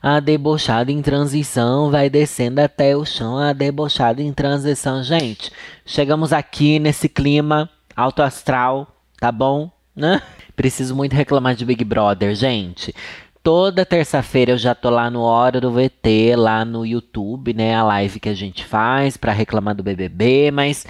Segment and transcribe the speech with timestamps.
[0.00, 3.36] A debochada em transição vai descendo até o chão.
[3.36, 5.02] A debochada em transição.
[5.02, 5.50] Gente,
[5.84, 8.86] chegamos aqui nesse clima alto astral,
[9.18, 9.70] tá bom?
[9.94, 10.22] Né?
[10.54, 12.94] Preciso muito reclamar de Big Brother, gente.
[13.42, 17.74] Toda terça-feira eu já tô lá no Hora do VT, lá no YouTube, né?
[17.74, 20.86] A live que a gente faz para reclamar do BBB, mas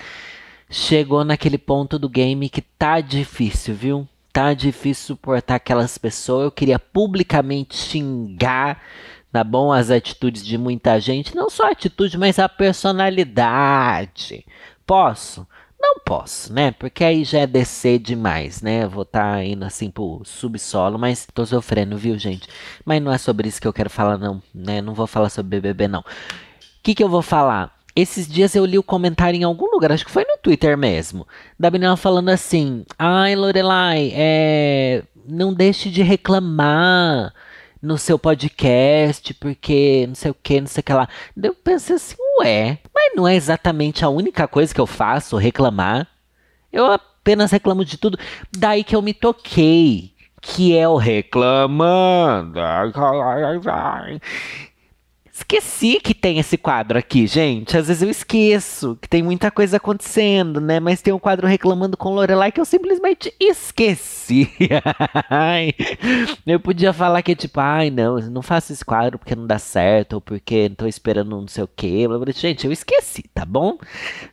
[0.68, 4.08] chegou naquele ponto do game que tá difícil, viu?
[4.32, 6.44] Tá difícil suportar aquelas pessoas.
[6.44, 8.82] Eu queria publicamente xingar,
[9.32, 9.72] tá bom?
[9.72, 11.34] As atitudes de muita gente.
[11.34, 14.44] Não só a atitude, mas a personalidade.
[14.86, 15.46] Posso?
[15.80, 16.72] Não posso, né?
[16.72, 18.82] Porque aí já é descer demais, né?
[18.84, 22.48] Eu vou estar tá indo assim pro subsolo, mas tô sofrendo, viu, gente?
[22.84, 24.82] Mas não é sobre isso que eu quero falar, não, né?
[24.82, 26.00] Não vou falar sobre BBB, não.
[26.00, 26.04] O
[26.82, 27.77] que, que eu vou falar?
[28.00, 31.26] Esses dias eu li o comentário em algum lugar, acho que foi no Twitter mesmo,
[31.58, 37.34] da menina falando assim: Ai, Lorelai, é, não deixe de reclamar
[37.82, 41.08] no seu podcast, porque não sei o que, não sei o que lá.
[41.42, 46.06] Eu pensei assim, ué, mas não é exatamente a única coisa que eu faço, reclamar.
[46.72, 48.16] Eu apenas reclamo de tudo.
[48.56, 52.60] Daí que eu me toquei, que é o reclamando.
[55.38, 57.76] Esqueci que tem esse quadro aqui, gente.
[57.76, 60.80] Às vezes eu esqueço que tem muita coisa acontecendo, né?
[60.80, 64.50] Mas tem um quadro reclamando com Lorelai que eu simplesmente esqueci.
[66.44, 70.14] eu podia falar que tipo, ai não, não faço esse quadro porque não dá certo,
[70.14, 72.04] ou porque tô esperando não sei o quê.
[72.34, 73.78] Gente, eu esqueci, tá bom?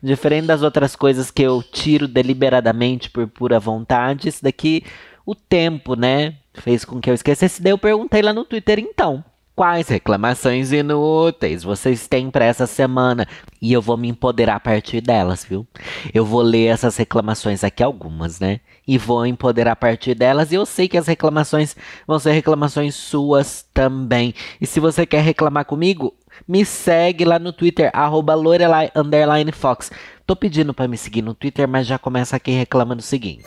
[0.01, 4.83] Diferente das outras coisas que eu tiro deliberadamente por pura vontade, isso daqui,
[5.23, 6.37] o tempo, né?
[6.55, 7.61] Fez com que eu esquecesse.
[7.61, 9.23] Daí eu perguntei lá no Twitter então.
[9.55, 13.25] Quais reclamações inúteis vocês têm para essa semana?
[13.61, 15.66] E eu vou me empoderar a partir delas, viu?
[16.13, 18.59] Eu vou ler essas reclamações aqui, algumas, né?
[18.85, 20.51] E vou empoderar a partir delas.
[20.51, 21.73] E eu sei que as reclamações
[22.05, 24.35] vão ser reclamações suas também.
[24.59, 26.13] E se você quer reclamar comigo,
[26.45, 28.91] me segue lá no Twitter, arroba Lorelai
[29.53, 29.89] Fox.
[30.27, 33.45] Tô pedindo para me seguir no Twitter, mas já começa aqui reclamando o seguinte.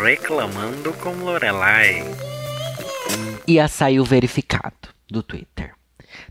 [0.00, 2.29] Reclamando com Lorelai
[3.54, 5.74] ia sair o verificado do Twitter.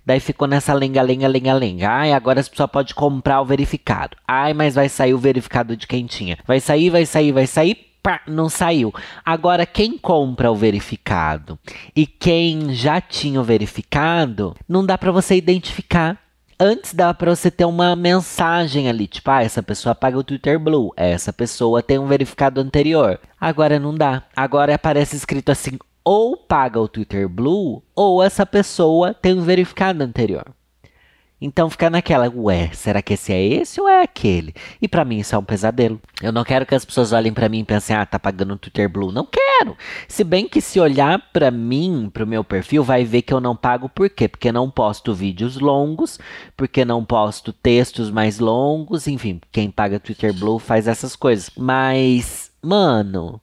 [0.06, 1.90] Daí ficou nessa lenga-lenga, lenga-lenga.
[1.90, 4.18] Ai, agora as pessoas podem comprar o verificado.
[4.28, 6.38] Ai, mas vai sair o verificado de quem tinha.
[6.46, 7.76] Vai sair, vai sair, vai sair.
[8.02, 8.94] Pá, não saiu.
[9.26, 11.60] Agora, quem compra o verificado
[11.94, 16.18] e quem já tinha o verificado, não dá para você identificar.
[16.62, 20.60] Antes dava para você ter uma mensagem ali, tipo, ah, essa pessoa paga o Twitter
[20.60, 23.18] Blue, essa pessoa tem um verificado anterior.
[23.40, 24.24] Agora não dá.
[24.36, 25.78] Agora aparece escrito assim,
[26.12, 30.44] ou paga o Twitter Blue, ou essa pessoa tem um verificado anterior.
[31.40, 34.56] Então fica naquela, ué, será que esse é esse ou é aquele?
[34.82, 36.02] E para mim isso é um pesadelo.
[36.20, 38.58] Eu não quero que as pessoas olhem para mim e pensem, ah, tá pagando o
[38.58, 39.12] Twitter Blue.
[39.12, 39.78] Não quero.
[40.08, 43.56] Se bem que se olhar para mim, pro meu perfil, vai ver que eu não
[43.56, 44.28] pago por quê?
[44.28, 46.18] Porque não posto vídeos longos,
[46.58, 51.52] porque não posto textos mais longos, enfim, quem paga Twitter Blue faz essas coisas.
[51.56, 53.40] Mas, mano,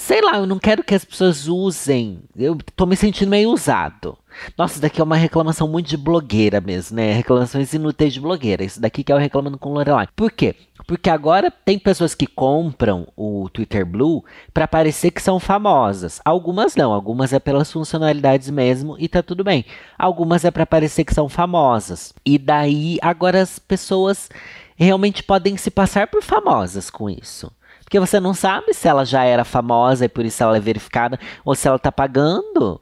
[0.00, 2.20] Sei lá, eu não quero que as pessoas usem.
[2.36, 4.16] Eu tô me sentindo meio usado.
[4.56, 7.12] Nossa, isso daqui é uma reclamação muito de blogueira mesmo, né?
[7.12, 8.62] Reclamações inúteis de blogueira.
[8.62, 10.08] Isso daqui que é o Reclamando com Lorelai.
[10.14, 10.54] Por quê?
[10.86, 16.20] Porque agora tem pessoas que compram o Twitter Blue para parecer que são famosas.
[16.24, 19.64] Algumas não, algumas é pelas funcionalidades mesmo e tá tudo bem.
[19.98, 22.14] Algumas é para parecer que são famosas.
[22.24, 24.30] E daí agora as pessoas
[24.76, 27.50] realmente podem se passar por famosas com isso.
[27.88, 31.18] Porque você não sabe se ela já era famosa e por isso ela é verificada
[31.42, 32.78] ou se ela tá pagando.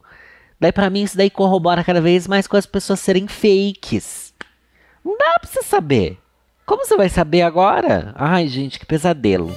[0.58, 4.34] Daí para mim isso daí corrobora cada vez mais com as pessoas serem fakes.
[5.04, 6.18] Não dá pra você saber.
[6.66, 8.12] Como você vai saber agora?
[8.16, 9.54] Ai, gente, que pesadelo.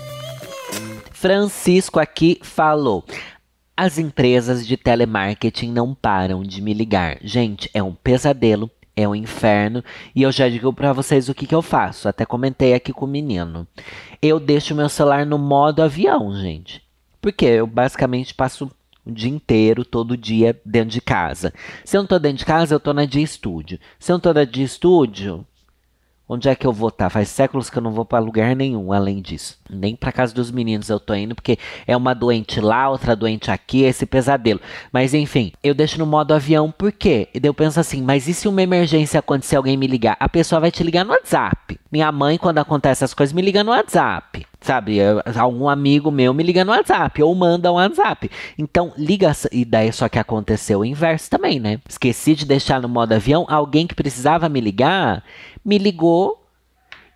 [1.11, 3.03] Francisco aqui falou:
[3.75, 7.17] As empresas de telemarketing não param de me ligar.
[7.23, 8.69] Gente, é um pesadelo
[9.01, 9.83] é um inferno.
[10.15, 12.07] E eu já digo para vocês o que, que eu faço.
[12.07, 13.67] Até comentei aqui com o menino.
[14.21, 16.83] Eu deixo meu celular no modo avião, gente.
[17.21, 18.69] Porque eu basicamente passo
[19.05, 21.53] o dia inteiro, todo dia, dentro de casa.
[21.83, 23.79] Se eu não tô dentro de casa, eu tô na de estúdio.
[23.97, 25.45] Se eu não tô na de estúdio,
[26.31, 27.05] Onde é que eu vou estar?
[27.05, 27.09] Tá?
[27.09, 29.57] Faz séculos que eu não vou para lugar nenhum além disso.
[29.67, 33.49] Nem para casa dos meninos eu tô indo, porque é uma doente lá, outra doente
[33.49, 34.61] aqui, esse pesadelo.
[34.93, 37.29] Mas enfim, eu deixo no modo avião por quê?
[37.33, 40.17] E daí eu penso assim, mas e se uma emergência acontecer, alguém me ligar?
[40.19, 41.79] A pessoa vai te ligar no WhatsApp.
[41.91, 44.45] Minha mãe, quando acontece essas coisas, me liga no WhatsApp.
[44.61, 44.97] Sabe,
[45.37, 48.29] algum amigo meu me liga no WhatsApp ou manda um WhatsApp.
[48.57, 49.31] Então, liga.
[49.51, 51.79] E daí só que aconteceu o inverso também, né?
[51.87, 53.45] Esqueci de deixar no modo avião.
[53.47, 55.23] Alguém que precisava me ligar
[55.63, 56.38] me ligou.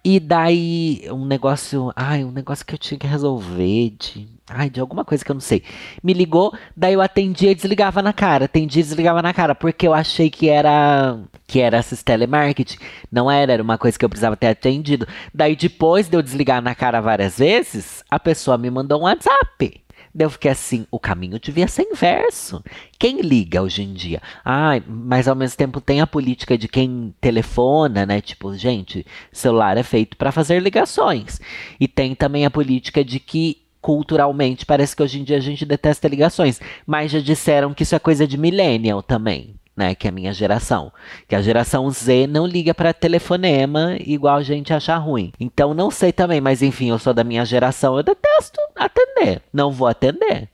[0.05, 1.91] E daí, um negócio.
[1.95, 4.27] Ai, um negócio que eu tinha que resolver de.
[4.49, 5.63] Ai, de alguma coisa que eu não sei.
[6.03, 8.45] Me ligou, daí eu atendia e desligava na cara.
[8.45, 11.17] Atendia e desligava na cara, porque eu achei que era
[11.47, 12.77] que era esses telemarketing.
[13.11, 15.07] Não era, era uma coisa que eu precisava ter atendido.
[15.33, 19.82] Daí depois de eu desligar na cara várias vezes, a pessoa me mandou um WhatsApp.
[20.15, 22.63] Daí eu fiquei assim, o caminho devia ser inverso.
[22.99, 24.21] Quem liga hoje em dia?
[24.45, 28.21] Ah, mas ao mesmo tempo tem a política de quem telefona, né?
[28.21, 31.41] Tipo, gente, celular é feito para fazer ligações.
[31.79, 35.65] E tem também a política de que culturalmente parece que hoje em dia a gente
[35.65, 39.55] detesta ligações, mas já disseram que isso é coisa de millennial também.
[39.75, 40.91] Né, que é a minha geração.
[41.27, 45.31] Que a geração Z não liga para telefonema igual a gente achar ruim.
[45.39, 49.41] Então não sei também, mas enfim, eu sou da minha geração, eu detesto atender.
[49.51, 50.47] Não vou atender.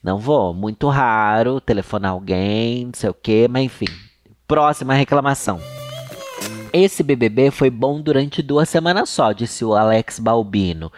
[0.00, 0.54] Não vou.
[0.54, 3.86] Muito raro telefonar alguém, não sei o quê, mas enfim.
[4.46, 5.60] Próxima reclamação.
[6.72, 10.92] Esse BBB foi bom durante duas semanas só, disse o Alex Balbino.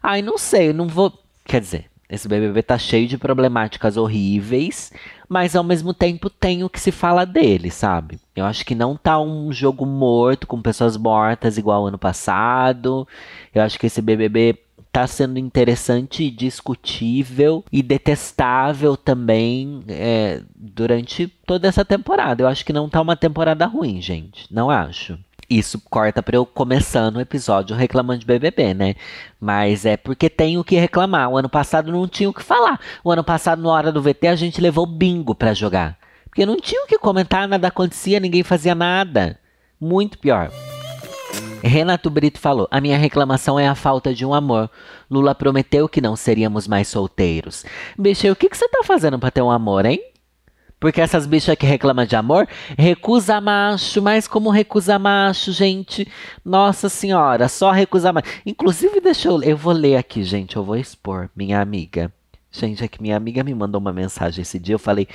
[0.00, 1.12] Ai, não sei, não vou.
[1.44, 4.92] Quer dizer, esse BBB tá cheio de problemáticas horríveis,
[5.28, 8.18] mas ao mesmo tempo tem o que se fala dele, sabe?
[8.34, 13.06] Eu acho que não tá um jogo morto com pessoas mortas igual ano passado.
[13.54, 14.58] Eu acho que esse BBB
[14.94, 22.44] tá sendo interessante, discutível e detestável também é, durante toda essa temporada.
[22.44, 24.46] Eu acho que não tá uma temporada ruim, gente.
[24.54, 25.18] Não acho.
[25.48, 28.94] Isso corta pra eu começando o episódio reclamando de BBB, né?
[29.40, 31.30] Mas é porque tem o que reclamar.
[31.30, 32.80] O ano passado não tinha o que falar.
[33.02, 35.98] O ano passado, na hora do VT, a gente levou bingo para jogar.
[36.24, 39.38] Porque não tinha o que comentar, nada acontecia, ninguém fazia nada.
[39.80, 40.50] Muito pior.
[41.62, 44.70] Renato Brito falou: A minha reclamação é a falta de um amor.
[45.10, 47.64] Lula prometeu que não seríamos mais solteiros.
[47.98, 50.00] Bicho, o que, que você tá fazendo pra ter um amor, hein?
[50.84, 52.46] Porque essas bichas que reclamam de amor,
[52.76, 56.06] recusa macho, mas como recusa macho, gente?
[56.44, 58.26] Nossa senhora, só recusa macho.
[58.44, 59.42] Inclusive, deixa eu.
[59.42, 61.30] Eu vou ler aqui, gente, eu vou expor.
[61.34, 62.12] Minha amiga.
[62.52, 64.74] Gente, é que minha amiga me mandou uma mensagem esse dia.
[64.74, 65.08] Eu falei,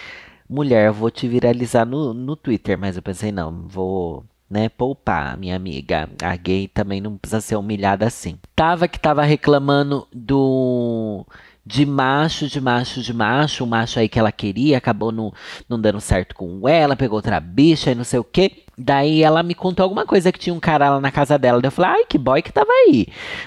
[0.49, 2.75] mulher, eu vou te viralizar no, no Twitter.
[2.75, 6.09] Mas eu pensei, não, vou né, poupar, minha amiga.
[6.23, 8.39] A gay também não precisa ser humilhada assim.
[8.55, 11.27] Tava que tava reclamando do
[11.69, 15.31] de macho, de macho, de macho, um macho aí que ela queria, acabou não,
[15.69, 18.63] não dando certo com ela, pegou outra bicha e não sei o quê.
[18.75, 21.61] Daí ela me contou alguma coisa que tinha um cara lá na casa dela.
[21.61, 23.05] Daí eu falei, ai, que boy que tava aí.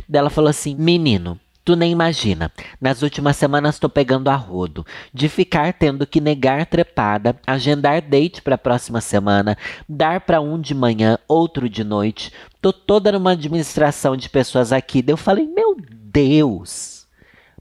[0.08, 2.50] Daí ela falou assim, menino, Tu nem imagina.
[2.80, 4.86] Nas últimas semanas tô pegando a rodo.
[5.12, 9.56] De ficar tendo que negar trepada, agendar date pra próxima semana,
[9.88, 12.32] dar pra um de manhã, outro de noite.
[12.60, 15.02] Tô toda numa administração de pessoas aqui.
[15.02, 17.01] Daí eu falei, meu Deus.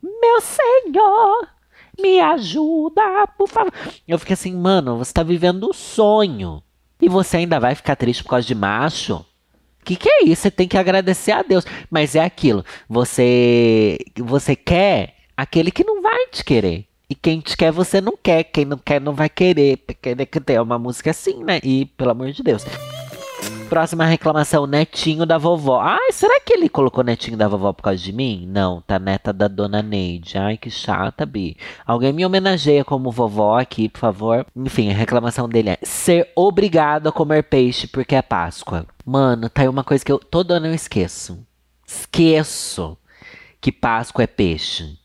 [0.02, 1.48] Meu Senhor,
[2.00, 3.74] me ajuda, por favor.
[4.08, 6.64] Eu fiquei assim, mano, você tá vivendo um sonho.
[7.02, 9.26] E você ainda vai ficar triste por causa de macho?
[9.82, 10.44] O que, que é isso?
[10.44, 11.66] Você tem que agradecer a Deus.
[11.90, 12.64] Mas é aquilo.
[12.88, 16.86] Você, você quer aquele que não vai te querer.
[17.10, 18.44] E quem te quer, você não quer.
[18.44, 19.78] Quem não quer, não vai querer.
[20.02, 21.60] Querer que tem uma música assim, né?
[21.64, 22.64] E, pelo amor de Deus.
[23.72, 25.80] Próxima reclamação, netinho da vovó.
[25.80, 28.46] Ai, será que ele colocou netinho da vovó por causa de mim?
[28.46, 30.38] Não, tá neta da dona Neide.
[30.38, 31.56] Ai, que chata, Bi.
[31.88, 34.46] Alguém me homenageia como vovó aqui, por favor.
[34.54, 38.86] Enfim, a reclamação dele é ser obrigado a comer peixe porque é Páscoa.
[39.06, 41.40] Mano, tá aí uma coisa que eu todo ano eu esqueço.
[41.88, 42.98] Esqueço
[43.62, 45.00] que Páscoa é peixe.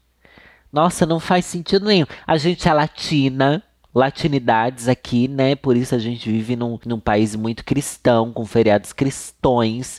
[0.73, 2.07] Nossa, não faz sentido nenhum.
[2.27, 3.63] A gente é latina,
[3.97, 5.57] latinidades aqui, né?
[5.57, 9.99] Por isso a gente vive num, num país muito cristão, com feriados cristões.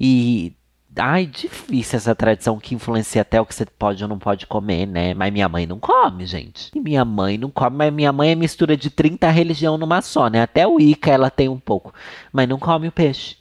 [0.00, 0.52] E
[0.98, 4.86] Ai, difícil essa tradição que influencia até o que você pode ou não pode comer,
[4.86, 5.12] né?
[5.12, 6.70] Mas minha mãe não come, gente.
[6.74, 10.28] E minha mãe não come, mas minha mãe é mistura de 30 religião numa só,
[10.28, 10.40] né?
[10.40, 11.92] Até o Ica ela tem um pouco.
[12.32, 13.36] Mas não come o peixe.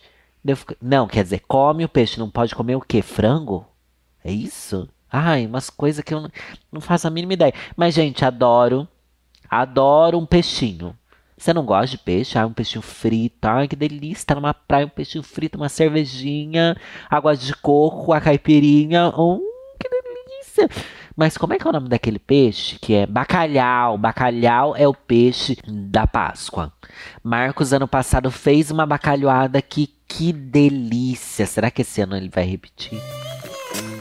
[0.81, 3.01] Não, quer dizer, come o peixe, não pode comer o quê?
[3.01, 3.65] Frango?
[4.23, 4.89] É isso?
[5.09, 6.29] Ai, umas coisas que eu não,
[6.73, 7.53] não faço a mínima ideia.
[7.77, 8.85] Mas, gente, adoro
[9.49, 10.95] Adoro um peixinho.
[11.37, 12.37] Você não gosta de peixe?
[12.37, 13.47] Ah, um peixinho frito.
[13.47, 14.25] Ai, que delícia.
[14.25, 16.75] Tá numa praia, um peixinho frito, uma cervejinha,
[17.09, 19.09] água de coco, a caipirinha.
[19.17, 19.41] Hum,
[19.79, 20.69] que delícia.
[21.15, 22.77] Mas como é que é o nome daquele peixe?
[22.79, 23.97] Que é bacalhau.
[23.97, 26.71] Bacalhau é o peixe da Páscoa.
[27.23, 31.45] Marcos, ano passado, fez uma bacalhoada que Que delícia!
[31.45, 33.01] Será que esse ano ele vai repetir?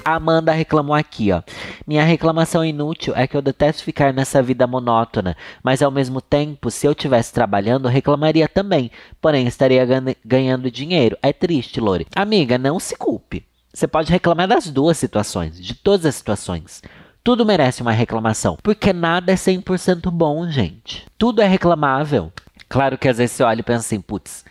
[0.04, 1.42] Amanda reclamou aqui, ó.
[1.86, 6.70] Minha reclamação inútil é que eu detesto ficar nessa vida monótona, mas ao mesmo tempo,
[6.70, 9.86] se eu estivesse trabalhando, reclamaria também, porém estaria
[10.24, 11.16] ganhando dinheiro.
[11.22, 12.06] É triste, Lore.
[12.14, 13.46] Amiga, não se culpe.
[13.72, 16.82] Você pode reclamar das duas situações, de todas as situações.
[17.24, 21.06] Tudo merece uma reclamação, porque nada é 100% bom, gente.
[21.16, 22.30] Tudo é reclamável.
[22.68, 24.44] Claro que às vezes você olha e pensa assim, putz,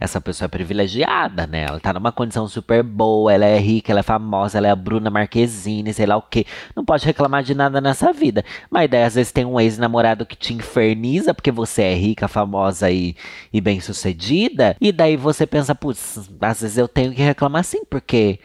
[0.00, 1.64] essa pessoa é privilegiada, né?
[1.64, 4.76] Ela tá numa condição super boa, ela é rica, ela é famosa, ela é a
[4.76, 6.46] Bruna Marquezine, sei lá o quê.
[6.74, 8.44] Não pode reclamar de nada nessa vida.
[8.70, 12.90] Mas daí às vezes tem um ex-namorado que te inferniza porque você é rica, famosa
[12.90, 13.16] e,
[13.52, 14.76] e bem sucedida.
[14.80, 18.38] E daí você pensa, putz, às vezes eu tenho que reclamar sim, porque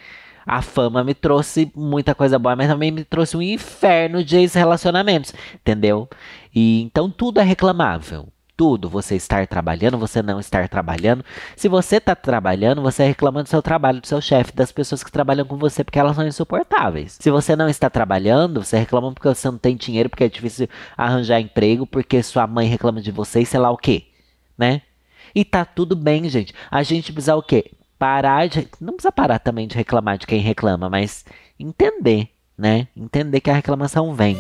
[0.46, 5.34] a fama me trouxe muita coisa boa, mas também me trouxe um inferno de ex-relacionamentos,
[5.56, 6.10] entendeu?
[6.54, 8.90] E então tudo é reclamável tudo.
[8.90, 11.24] Você estar trabalhando, você não estar trabalhando.
[11.56, 15.12] Se você está trabalhando, você reclama do seu trabalho, do seu chefe, das pessoas que
[15.12, 17.18] trabalham com você porque elas são insuportáveis.
[17.20, 20.68] Se você não está trabalhando, você reclama porque você não tem dinheiro, porque é difícil
[20.98, 24.08] arranjar emprego, porque sua mãe reclama de você e sei lá o quê,
[24.58, 24.82] né?
[25.36, 26.54] E tá tudo bem, gente.
[26.70, 27.72] A gente precisa o quê?
[27.98, 28.68] Parar de.
[28.80, 31.26] Não precisa parar também de reclamar de quem reclama, mas
[31.60, 32.88] entender, né?
[32.96, 34.38] Entender que a reclamação vem.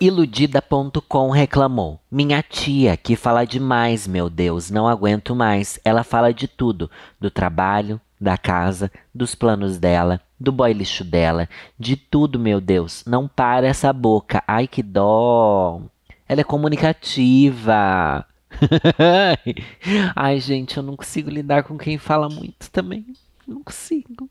[0.00, 1.98] Iludida.com reclamou.
[2.10, 5.80] Minha tia, que fala demais, meu Deus, não aguento mais.
[5.84, 11.48] Ela fala de tudo: do trabalho, da casa, dos planos dela, do boy lixo dela,
[11.78, 13.04] de tudo, meu Deus.
[13.06, 14.42] Não para essa boca.
[14.46, 15.80] Ai, que dó.
[16.28, 18.26] Ela é comunicativa.
[20.14, 23.06] Ai, gente, eu não consigo lidar com quem fala muito também.
[23.46, 24.28] Não consigo.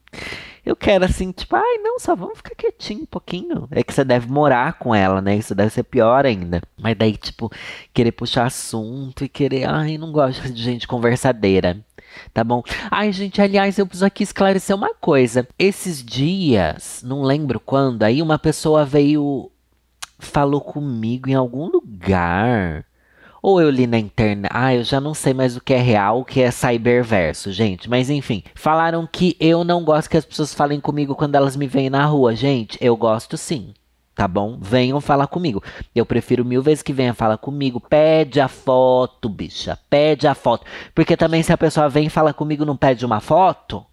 [0.66, 3.68] Eu quero assim, tipo, ai, não, só vamos ficar quietinho um pouquinho.
[3.72, 5.38] É que você deve morar com ela, né?
[5.38, 6.62] Isso deve ser pior ainda.
[6.78, 7.50] Mas daí, tipo,
[7.94, 11.84] querer puxar assunto e querer, ai, não gosto de gente conversadeira.
[12.34, 12.64] Tá bom?
[12.92, 15.48] Ai, gente, aliás, eu preciso aqui esclarecer uma coisa.
[15.58, 19.52] Esses dias, não lembro quando, aí uma pessoa veio,
[20.20, 22.86] falou comigo em algum lugar
[23.46, 24.50] ou eu li na internet.
[24.52, 27.88] Ah, eu já não sei mais o que é real, o que é cyberverso, gente.
[27.88, 31.68] Mas enfim, falaram que eu não gosto que as pessoas falem comigo quando elas me
[31.68, 32.36] veem na rua.
[32.36, 33.72] Gente, eu gosto sim.
[34.16, 34.58] Tá bom?
[34.60, 35.62] Venham falar comigo.
[35.94, 37.80] Eu prefiro mil vezes que venha falar comigo.
[37.80, 39.78] Pede a foto, bicha.
[39.92, 40.66] Pede a foto.
[40.96, 43.86] Porque também se a pessoa vem fala comigo não pede uma foto,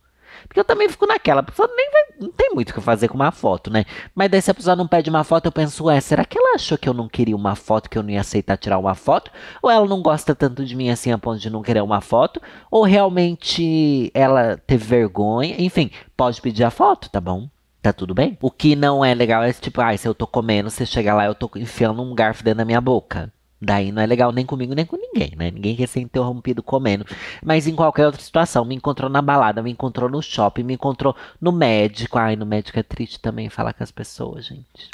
[0.52, 3.08] porque eu também fico naquela, a pessoa nem vai, não tem muito o que fazer
[3.08, 3.84] com uma foto, né?
[4.14, 6.54] Mas daí se a pessoa não pede uma foto, eu penso, ué, será que ela
[6.54, 9.30] achou que eu não queria uma foto, que eu não ia aceitar tirar uma foto?
[9.62, 12.40] Ou ela não gosta tanto de mim assim a ponto de não querer uma foto?
[12.70, 15.54] Ou realmente ela teve vergonha?
[15.58, 17.48] Enfim, pode pedir a foto, tá bom?
[17.80, 18.38] Tá tudo bem?
[18.40, 21.26] O que não é legal é tipo, ah, se eu tô comendo, você chega lá
[21.26, 23.32] eu tô enfiando um garfo dentro da minha boca.
[23.64, 25.48] Daí não é legal nem comigo nem com ninguém, né?
[25.52, 27.06] Ninguém quer ser interrompido comendo.
[27.40, 31.14] Mas em qualquer outra situação, me encontrou na balada, me encontrou no shopping, me encontrou
[31.40, 32.18] no médico.
[32.18, 34.90] Ai, no médico é triste também falar com as pessoas, gente.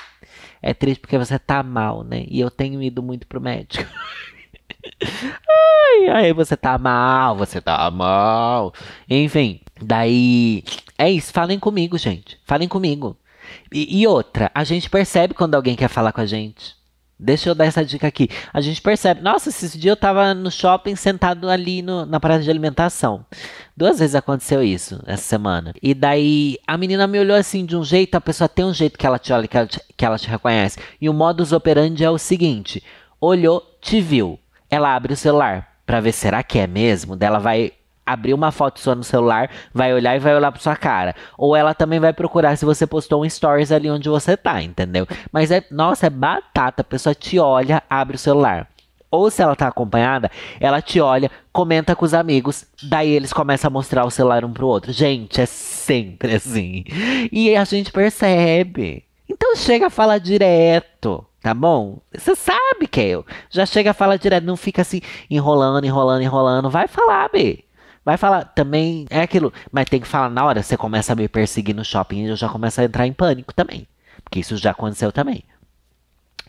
[0.61, 2.27] É triste porque você tá mal, né?
[2.29, 3.91] E eu tenho ido muito pro médico.
[5.03, 8.75] ai, ai, você tá mal, você tá mal.
[9.09, 10.63] Enfim, daí.
[10.99, 12.39] É isso, falem comigo, gente.
[12.45, 13.17] Falem comigo.
[13.73, 16.77] E, e outra, a gente percebe quando alguém quer falar com a gente.
[17.21, 18.29] Deixa eu dar essa dica aqui.
[18.53, 22.45] A gente percebe, nossa, esse dia eu tava no shopping sentado ali no, na parada
[22.45, 23.27] de alimentação.
[23.77, 25.75] Duas vezes aconteceu isso essa semana.
[25.83, 28.97] E daí a menina me olhou assim de um jeito, a pessoa tem um jeito
[28.97, 30.79] que ela te olha, que ela te, que ela te reconhece.
[31.01, 32.83] E o modus operandi é o seguinte:
[33.21, 34.39] olhou, te viu.
[34.71, 37.17] Ela abre o celular para ver será que é mesmo.
[37.17, 37.73] Dela vai
[38.13, 41.15] abrir uma foto sua no celular, vai olhar e vai olhar pra sua cara.
[41.37, 45.07] Ou ela também vai procurar se você postou um stories ali onde você tá, entendeu?
[45.33, 46.83] Mas é, nossa, é batata.
[46.83, 48.69] A pessoa te olha, abre o celular.
[49.11, 53.69] Ou se ela tá acompanhada, ela te olha, comenta com os amigos, daí eles começam
[53.69, 54.93] a mostrar o celular um pro outro.
[54.93, 56.85] Gente, é sempre assim.
[57.33, 59.05] E a gente percebe.
[59.29, 61.99] Então chega a falar direto, tá bom?
[62.15, 63.25] Você sabe que eu.
[63.49, 65.01] Já chega a falar direto, não fica assim
[65.31, 66.69] enrolando, enrolando, enrolando.
[66.69, 67.65] Vai falar, B.
[68.05, 71.29] Vai falar, também é aquilo, mas tem que falar na hora, você começa a me
[71.29, 73.87] perseguir no shopping e eu já começo a entrar em pânico também.
[74.23, 75.45] Porque isso já aconteceu também.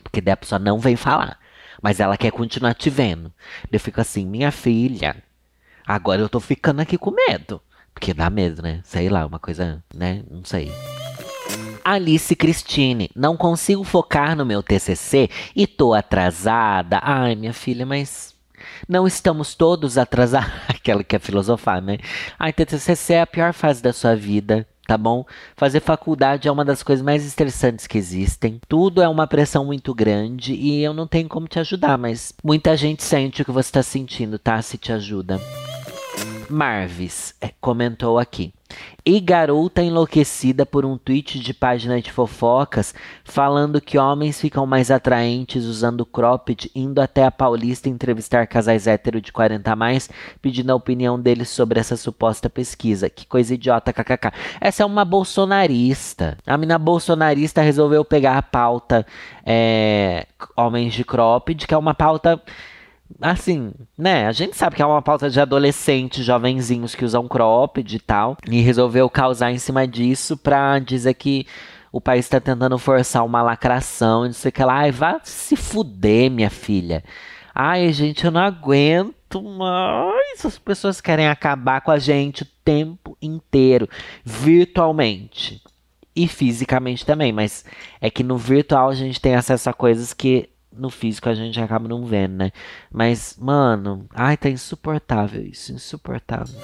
[0.02, 1.38] Porque daí a pessoa não vem falar,
[1.82, 3.32] mas ela quer continuar te vendo.
[3.70, 5.16] Eu fico assim, minha filha,
[5.86, 7.60] agora eu tô ficando aqui com medo.
[7.92, 8.80] Porque dá medo, né?
[8.84, 10.22] Sei lá, uma coisa, né?
[10.30, 10.72] Não sei.
[11.84, 17.00] Alice Christine, não consigo focar no meu TCC e tô atrasada.
[17.02, 18.34] Ai, minha filha, mas
[18.90, 20.50] não estamos todos atrasados.
[20.68, 21.98] Aquela que é filosofar, né?
[22.38, 25.24] A TCC é a pior fase da sua vida, tá bom?
[25.56, 28.60] Fazer faculdade é uma das coisas mais estressantes que existem.
[28.68, 32.76] Tudo é uma pressão muito grande e eu não tenho como te ajudar, mas muita
[32.76, 34.60] gente sente o que você está sentindo, tá?
[34.60, 35.40] Se te ajuda.
[36.48, 38.52] Marvis é, comentou aqui.
[39.04, 44.90] E garota enlouquecida por um tweet de página de fofocas falando que homens ficam mais
[44.90, 50.10] atraentes usando cropped, indo até a Paulista entrevistar casais hétero de 40 a mais,
[50.42, 53.08] pedindo a opinião deles sobre essa suposta pesquisa.
[53.08, 54.32] Que coisa idiota, kkk.
[54.60, 56.36] Essa é uma bolsonarista.
[56.46, 59.06] A mina bolsonarista resolveu pegar a pauta
[59.44, 60.26] é,
[60.56, 62.40] homens de cropped, que é uma pauta
[63.20, 64.26] assim, né?
[64.26, 68.36] A gente sabe que é uma pauta de adolescentes, jovenzinhos que usam cropped e tal.
[68.48, 71.46] E resolveu causar em cima disso pra dizer que
[71.92, 74.74] o país tá tentando forçar uma lacração e não sei o que lá.
[74.74, 77.02] Ai, vá se fuder, minha filha.
[77.54, 80.44] Ai, gente, eu não aguento mais.
[80.44, 83.88] As pessoas querem acabar com a gente o tempo inteiro,
[84.24, 85.62] virtualmente.
[86.14, 87.64] E fisicamente também, mas
[88.00, 90.48] é que no virtual a gente tem acesso a coisas que
[90.80, 92.50] no físico a gente acaba não vendo, né?
[92.90, 96.58] Mas, mano, ai, tá insuportável isso, insuportável.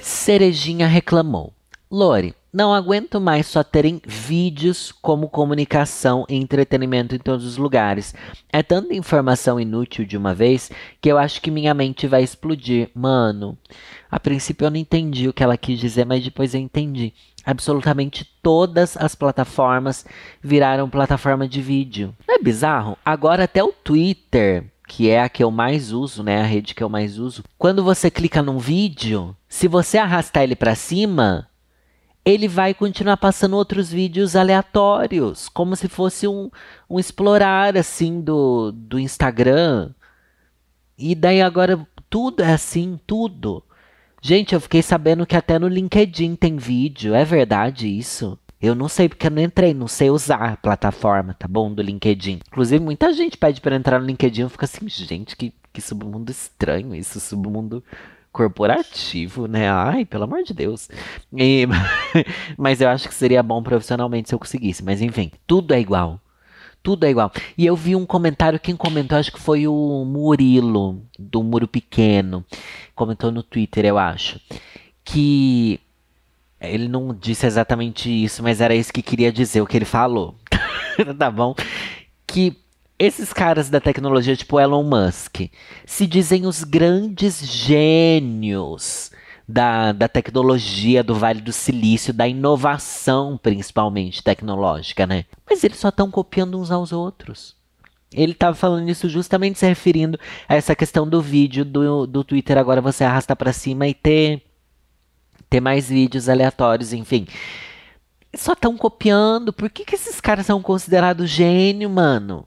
[0.00, 1.52] Cerejinha reclamou.
[1.90, 8.14] Lore, não aguento mais só terem vídeos como comunicação e entretenimento em todos os lugares.
[8.52, 12.90] É tanta informação inútil de uma vez que eu acho que minha mente vai explodir.
[12.94, 13.56] Mano,
[14.10, 17.12] a princípio eu não entendi o que ela quis dizer, mas depois eu entendi.
[17.44, 20.04] Absolutamente todas as plataformas
[20.42, 22.14] viraram plataforma de vídeo.
[22.26, 22.98] Não é bizarro?
[23.04, 26.82] Agora até o Twitter, que é a que eu mais uso, né, a rede que
[26.82, 27.44] eu mais uso.
[27.56, 31.48] Quando você clica num vídeo, se você arrastar ele para cima,
[32.24, 36.50] ele vai continuar passando outros vídeos aleatórios, como se fosse um,
[36.88, 39.90] um explorar assim do, do Instagram.
[40.98, 43.64] E daí agora tudo é assim, tudo.
[44.22, 47.14] Gente, eu fiquei sabendo que até no LinkedIn tem vídeo.
[47.14, 48.38] É verdade isso?
[48.60, 51.72] Eu não sei porque eu não entrei, não sei usar a plataforma, tá bom?
[51.72, 52.40] Do LinkedIn.
[52.46, 54.42] Inclusive, muita gente pede para entrar no LinkedIn.
[54.42, 57.82] Eu fico assim, gente, que, que submundo estranho isso, submundo
[58.32, 59.70] corporativo, né?
[59.70, 60.88] Ai, pelo amor de Deus.
[61.36, 61.66] E,
[62.56, 64.84] mas eu acho que seria bom profissionalmente se eu conseguisse.
[64.84, 66.20] Mas enfim, tudo é igual.
[66.82, 67.30] Tudo é igual.
[67.58, 72.44] E eu vi um comentário, quem comentou, acho que foi o Murilo, do Muro Pequeno.
[72.94, 74.40] Comentou no Twitter, eu acho.
[75.04, 75.78] Que
[76.60, 80.36] ele não disse exatamente isso, mas era isso que queria dizer, o que ele falou.
[81.18, 81.54] tá bom?
[82.26, 82.56] Que
[83.00, 85.50] esses caras da tecnologia, tipo Elon Musk,
[85.86, 89.10] se dizem os grandes gênios
[89.48, 95.24] da, da tecnologia do Vale do Silício, da inovação, principalmente tecnológica, né?
[95.48, 97.56] Mas eles só estão copiando uns aos outros.
[98.12, 102.58] Ele estava falando isso justamente se referindo a essa questão do vídeo do, do Twitter.
[102.58, 104.42] Agora você arrasta para cima e ter,
[105.48, 107.26] ter mais vídeos aleatórios, enfim.
[108.36, 109.54] Só estão copiando.
[109.54, 112.46] Por que, que esses caras são considerados gênio, mano?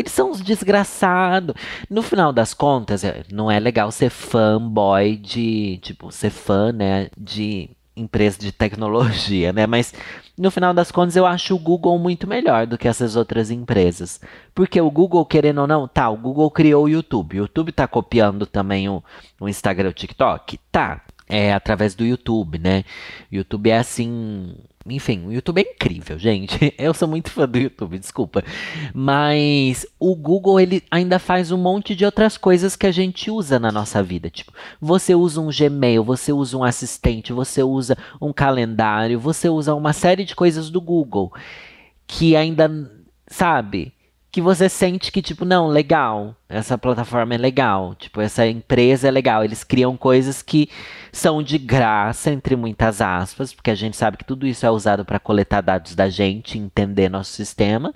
[0.00, 1.54] Eles são uns desgraçados.
[1.88, 5.78] No final das contas, é, não é legal ser fanboy de.
[5.82, 7.08] Tipo, ser fã, né?
[7.16, 9.66] De empresa de tecnologia, né?
[9.66, 9.92] Mas
[10.38, 14.20] no final das contas eu acho o Google muito melhor do que essas outras empresas.
[14.54, 17.34] Porque o Google, querendo ou não, tá, o Google criou o YouTube.
[17.36, 19.04] O YouTube tá copiando também o,
[19.38, 20.58] o Instagram e o TikTok?
[20.72, 21.02] Tá.
[21.28, 22.84] É através do YouTube, né?
[23.30, 26.72] YouTube é assim enfim, o YouTube é incrível, gente.
[26.78, 28.42] Eu sou muito fã do YouTube, desculpa.
[28.94, 33.58] Mas o Google ele ainda faz um monte de outras coisas que a gente usa
[33.58, 34.30] na nossa vida.
[34.30, 39.74] Tipo, você usa um Gmail, você usa um assistente, você usa um calendário, você usa
[39.74, 41.32] uma série de coisas do Google
[42.06, 42.68] que ainda,
[43.28, 43.92] sabe?
[44.32, 49.10] Que você sente que, tipo, não, legal, essa plataforma é legal, tipo, essa empresa é
[49.10, 49.44] legal.
[49.44, 50.68] Eles criam coisas que
[51.10, 55.04] são de graça, entre muitas aspas, porque a gente sabe que tudo isso é usado
[55.04, 57.92] para coletar dados da gente, entender nosso sistema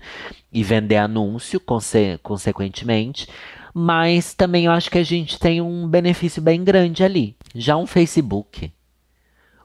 [0.52, 3.28] e vender anúncio, conse consequentemente.
[3.72, 7.36] Mas também eu acho que a gente tem um benefício bem grande ali.
[7.54, 8.72] Já um Facebook,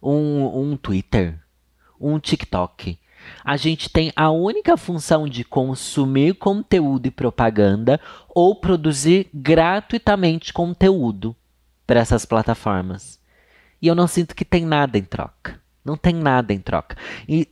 [0.01, 1.39] um, um Twitter,
[1.99, 2.97] um TikTok
[3.49, 11.35] a gente tem a única função de consumir conteúdo e propaganda ou produzir gratuitamente conteúdo
[11.87, 13.19] para essas plataformas.
[13.81, 15.59] E eu não sinto que tem nada em troca.
[15.83, 16.95] Não tem nada em troca.
[17.27, 17.47] E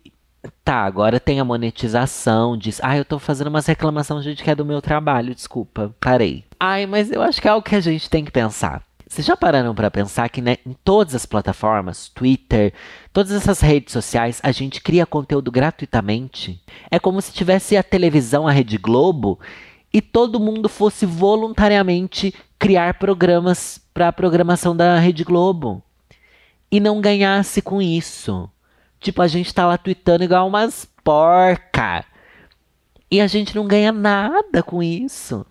[0.63, 4.53] tá, agora tem a monetização, diz, ah, eu tô fazendo umas reclamações de que é
[4.53, 6.45] do meu trabalho, desculpa, parei.
[6.59, 8.86] Ai, mas eu acho que é algo que a gente tem que pensar.
[9.07, 12.73] Vocês já pararam para pensar que né, em todas as plataformas, Twitter,
[13.13, 16.61] todas essas redes sociais, a gente cria conteúdo gratuitamente?
[16.91, 19.39] É como se tivesse a televisão, a Rede Globo,
[19.93, 25.81] e todo mundo fosse voluntariamente criar programas para a programação da Rede Globo.
[26.69, 28.49] E não ganhasse com isso.
[28.99, 32.03] Tipo, a gente tá lá tweetando igual umas porca.
[33.09, 35.45] E a gente não ganha nada com isso.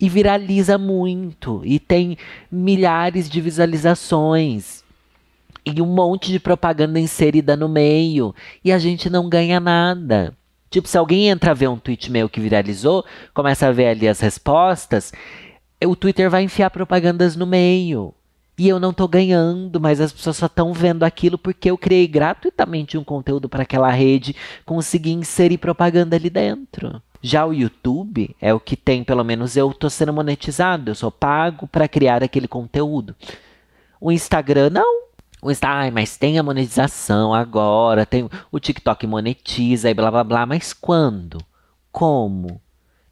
[0.00, 2.16] E viraliza muito e tem
[2.50, 4.82] milhares de visualizações
[5.64, 8.34] e um monte de propaganda inserida no meio
[8.64, 10.34] e a gente não ganha nada.
[10.70, 14.08] Tipo, se alguém entra a ver um tweet meu que viralizou, começa a ver ali
[14.08, 15.12] as respostas,
[15.84, 18.14] o Twitter vai enfiar propagandas no meio.
[18.56, 22.06] E eu não tô ganhando, mas as pessoas só estão vendo aquilo porque eu criei
[22.06, 27.02] gratuitamente um conteúdo para aquela rede, consegui inserir propaganda ali dentro.
[27.22, 31.10] Já o YouTube é o que tem, pelo menos eu tô sendo monetizado, eu sou
[31.10, 33.14] pago para criar aquele conteúdo.
[34.00, 35.10] O Instagram não.
[35.42, 40.46] O Instagram, mas tem a monetização agora, tem o TikTok monetiza e blá blá blá,
[40.46, 41.38] mas quando?
[41.90, 42.60] Como?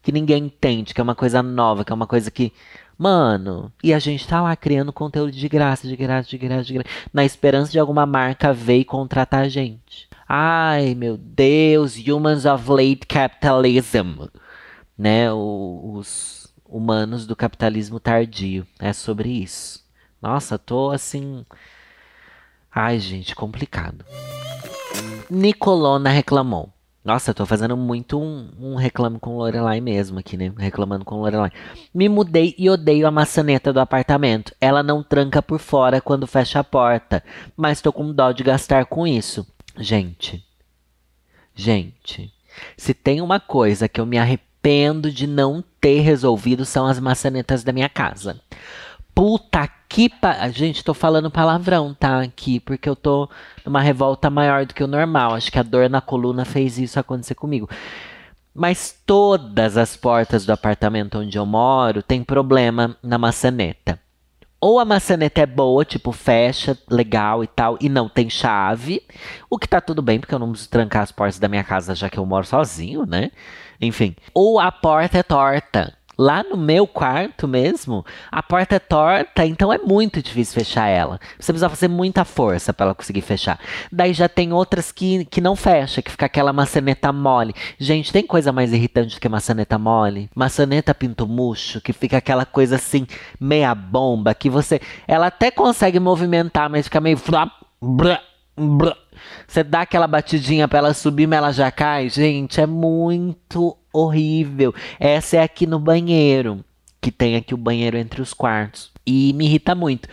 [0.01, 2.53] Que ninguém entende, que é uma coisa nova, que é uma coisa que
[2.99, 6.73] Mano, e a gente tá lá criando conteúdo de graça, de graça, de graça, de
[6.73, 10.08] graça, na esperança de alguma marca ver e contratar a gente.
[10.31, 14.27] Ai, meu Deus, humans of late capitalism.
[14.95, 18.67] Né, os humanos do capitalismo tardio.
[18.77, 19.83] É sobre isso.
[20.21, 21.43] Nossa, tô assim.
[22.71, 24.05] Ai, gente, complicado.
[25.31, 26.71] Nicolona reclamou.
[27.03, 30.53] Nossa, tô fazendo muito um, um reclamo com Lorelai mesmo aqui, né?
[30.59, 31.49] Reclamando com Lorelai.
[31.91, 34.53] Me mudei e odeio a maçaneta do apartamento.
[34.61, 37.23] Ela não tranca por fora quando fecha a porta,
[37.57, 39.47] mas tô com dó de gastar com isso.
[39.81, 40.45] Gente,
[41.55, 42.33] gente,
[42.75, 47.63] se tem uma coisa que eu me arrependo de não ter resolvido são as maçanetas
[47.63, 48.41] da minha casa.
[49.15, 50.49] Puta que pa...
[50.49, 52.21] Gente, tô falando palavrão, tá?
[52.21, 53.29] Aqui, porque eu tô
[53.65, 55.33] numa revolta maior do que o normal.
[55.33, 57.69] Acho que a dor na coluna fez isso acontecer comigo.
[58.53, 63.97] Mas todas as portas do apartamento onde eu moro tem problema na maçaneta.
[64.61, 69.01] Ou a maçaneta é boa, tipo, fecha, legal e tal, e não tem chave.
[69.49, 71.95] O que tá tudo bem, porque eu não preciso trancar as portas da minha casa
[71.95, 73.31] já que eu moro sozinho, né?
[73.79, 74.15] Enfim.
[74.33, 75.98] Ou a porta é torta.
[76.19, 81.17] Lá no meu quarto mesmo, a porta é torta, então é muito difícil fechar ela.
[81.39, 83.57] Você precisa fazer muita força para ela conseguir fechar.
[83.89, 87.55] Daí já tem outras que, que não fecha, que fica aquela maçaneta mole.
[87.77, 90.29] Gente, tem coisa mais irritante do que maçaneta mole?
[90.35, 93.07] Maçaneta pinto murcho, que fica aquela coisa assim,
[93.39, 94.81] meia bomba, que você.
[95.07, 97.17] Ela até consegue movimentar, mas fica meio.
[99.47, 102.09] Você dá aquela batidinha para ela subir, mas ela já cai.
[102.09, 104.73] Gente, é muito horrível.
[104.99, 106.63] Essa é aqui no banheiro,
[107.01, 108.91] que tem aqui o banheiro entre os quartos.
[109.05, 110.07] E me irrita muito.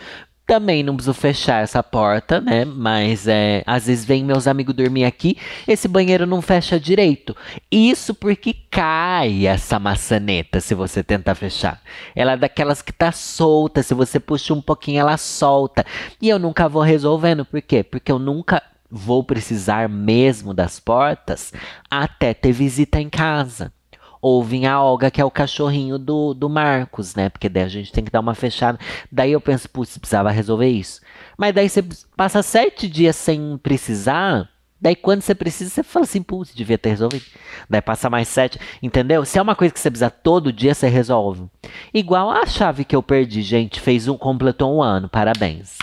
[0.45, 2.63] Também não preciso fechar essa porta, né?
[2.63, 5.37] Mas é, às vezes vem meus amigos dormir aqui,
[5.67, 7.35] esse banheiro não fecha direito.
[7.69, 11.81] Isso porque cai essa maçaneta se você tentar fechar.
[12.15, 15.85] Ela é daquelas que tá solta, se você puxa um pouquinho ela solta.
[16.21, 17.83] E eu nunca vou resolvendo, por quê?
[17.83, 21.53] Porque eu nunca vou precisar mesmo das portas
[21.89, 23.71] até ter visita em casa.
[24.19, 27.29] Ou vir a Olga, que é o cachorrinho do, do Marcos, né?
[27.29, 28.79] Porque daí a gente tem que dar uma fechada.
[29.11, 31.01] Daí eu penso, putz, precisava resolver isso.
[31.37, 34.49] Mas daí você passa sete dias sem precisar.
[34.81, 37.25] Daí quando você precisa, você fala assim, putz, devia ter resolvido.
[37.69, 39.23] Daí passa mais sete, entendeu?
[39.23, 41.45] Se é uma coisa que você precisa todo dia, você resolve.
[41.93, 45.77] Igual a chave que eu perdi, gente, fez um, completou um ano, parabéns.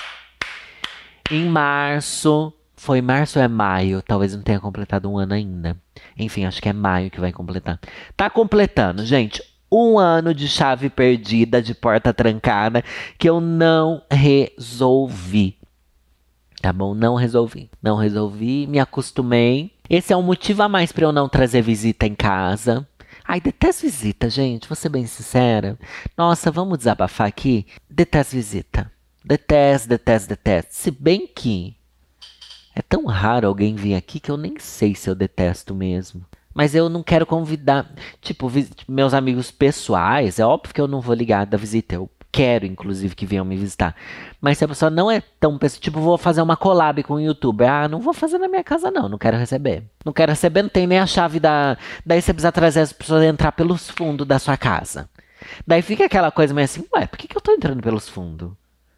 [1.30, 2.52] Em março,
[2.84, 4.02] foi março ou é maio?
[4.02, 5.74] Talvez não tenha completado um ano ainda.
[6.18, 7.80] Enfim, acho que é maio que vai completar.
[8.14, 9.42] Tá completando, gente.
[9.72, 12.84] Um ano de chave perdida, de porta trancada,
[13.18, 15.56] que eu não resolvi.
[16.60, 16.94] Tá bom?
[16.94, 17.70] Não resolvi.
[17.82, 19.72] Não resolvi, me acostumei.
[19.88, 22.86] Esse é um motivo a mais para eu não trazer visita em casa.
[23.26, 24.68] Ai, detesto visita, gente.
[24.68, 25.78] Vou ser bem sincera.
[26.18, 27.66] Nossa, vamos desabafar aqui?
[27.88, 28.92] Detesto visita.
[29.24, 30.74] Detesto, detesto, detesto.
[30.74, 31.73] Se bem que
[32.74, 36.24] é tão raro alguém vir aqui que eu nem sei se eu detesto mesmo.
[36.52, 38.50] Mas eu não quero convidar, tipo,
[38.88, 40.38] meus amigos pessoais.
[40.38, 41.96] É óbvio que eu não vou ligar da visita.
[41.96, 43.94] Eu quero, inclusive, que venham me visitar.
[44.40, 47.20] Mas se a pessoa não é tão pessoa, tipo, vou fazer uma collab com o
[47.20, 47.68] youtuber.
[47.68, 49.08] Ah, não vou fazer na minha casa, não.
[49.08, 49.84] Não quero receber.
[50.04, 51.76] Não quero receber, não tem nem a chave da.
[52.06, 55.08] Daí você precisa trazer as pessoas a entrar pelos fundos da sua casa.
[55.66, 58.52] Daí fica aquela coisa meio assim, ué, por que, que eu tô entrando pelos fundos?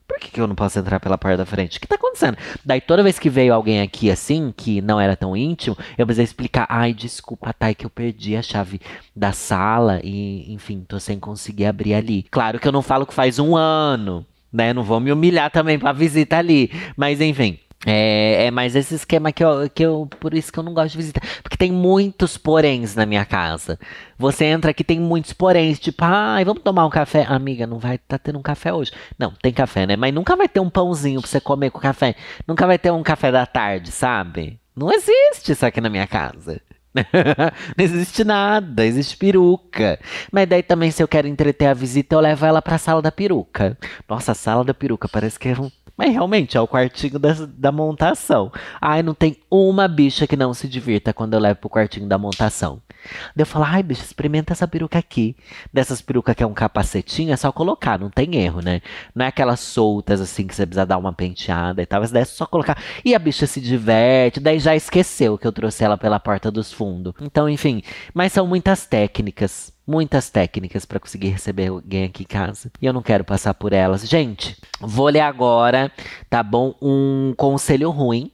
[0.06, 1.78] Por que, que eu não posso entrar pela porta da frente?
[1.78, 2.38] O que tá acontecendo?
[2.64, 6.24] Daí toda vez que veio alguém aqui assim, que não era tão íntimo, eu precisei
[6.24, 6.66] explicar.
[6.68, 8.80] Ai, desculpa, tá, é que eu perdi a chave
[9.14, 12.22] da sala e, enfim, tô sem conseguir abrir ali.
[12.30, 14.72] Claro que eu não falo que faz um ano, né?
[14.72, 16.70] Não vou me humilhar também pra visita ali.
[16.96, 17.58] Mas enfim.
[17.84, 20.08] É, é mais esse esquema que eu, que eu.
[20.18, 21.22] Por isso que eu não gosto de visitar.
[21.42, 23.78] Porque tem muitos poréns na minha casa.
[24.18, 25.78] Você entra aqui, tem muitos poréns.
[25.78, 27.24] Tipo, ai, vamos tomar um café.
[27.28, 28.92] Amiga, não vai tá tendo um café hoje.
[29.18, 29.96] Não, tem café, né?
[29.96, 32.14] Mas nunca vai ter um pãozinho pra você comer com café.
[32.46, 34.58] Nunca vai ter um café da tarde, sabe?
[34.74, 36.60] Não existe isso aqui na minha casa.
[37.76, 39.98] não existe nada, existe peruca.
[40.32, 43.12] Mas daí também, se eu quero entreter a visita, eu levo ela pra sala da
[43.12, 43.76] peruca.
[44.08, 45.70] Nossa, a sala da peruca parece que é um.
[45.96, 48.52] Mas realmente é o quartinho da, da montação.
[48.80, 52.18] Ai, não tem uma bicha que não se divirta quando eu levo pro quartinho da
[52.18, 52.82] montação.
[53.34, 55.36] Daí eu falo, ai, bicho, experimenta essa peruca aqui.
[55.72, 58.82] Dessas perucas que é um capacetinho, é só colocar, não tem erro, né?
[59.14, 62.00] Não é aquelas soltas assim que você precisa dar uma penteada e tal.
[62.00, 62.78] Mas daí é só colocar.
[63.04, 66.72] E a bicha se diverte, daí já esqueceu que eu trouxe ela pela porta dos
[66.72, 67.14] fundos.
[67.20, 67.82] Então, enfim,
[68.12, 69.75] mas são muitas técnicas.
[69.86, 72.70] Muitas técnicas para conseguir receber alguém aqui em casa.
[72.80, 74.08] E eu não quero passar por elas.
[74.08, 75.92] Gente, vou ler agora,
[76.28, 76.74] tá bom?
[76.82, 78.32] Um conselho ruim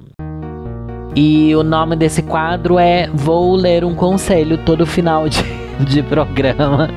[1.14, 5.44] E o nome desse quadro é Vou ler um conselho todo final de,
[5.86, 6.88] de programa.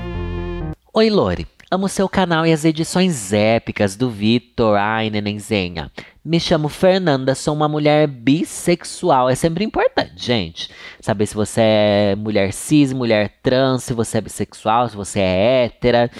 [0.92, 1.53] Oi, Lore.
[1.70, 4.76] Amo seu canal e as edições épicas do Vitor.
[4.76, 5.90] Ai, nenenzinha.
[6.24, 9.30] Me chamo Fernanda, sou uma mulher bissexual.
[9.30, 10.70] É sempre importante, gente.
[11.00, 15.64] Saber se você é mulher cis, mulher trans, se você é bissexual, se você é
[15.64, 16.10] hétera.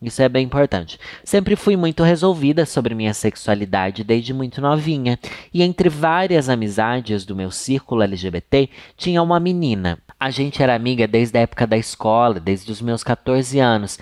[0.00, 0.98] Isso é bem importante.
[1.22, 5.18] Sempre fui muito resolvida sobre minha sexualidade desde muito novinha.
[5.52, 9.98] E entre várias amizades do meu círculo LGBT, tinha uma menina.
[10.18, 13.98] A gente era amiga desde a época da escola, desde os meus 14 anos.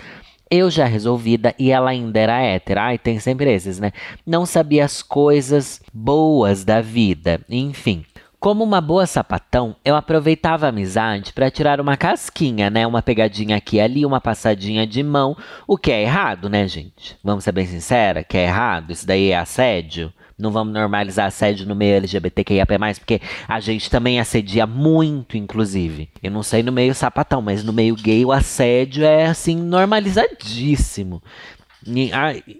[0.49, 2.83] Eu já resolvida e ela ainda era hétera.
[2.83, 3.91] Ai, tem sempre esses, né?
[4.25, 7.41] Não sabia as coisas boas da vida.
[7.49, 8.05] Enfim.
[8.39, 12.85] Como uma boa sapatão, eu aproveitava a amizade para tirar uma casquinha, né?
[12.85, 17.17] Uma pegadinha aqui e ali, uma passadinha de mão, o que é errado, né, gente?
[17.23, 20.11] Vamos ser bem sincera, que é errado, isso daí é assédio.
[20.43, 26.09] Não vamos normalizar assédio no meio LGBTQIAP+, porque a gente também assedia muito, inclusive.
[26.21, 31.23] Eu não sei no meio sapatão, mas no meio gay o assédio é, assim, normalizadíssimo.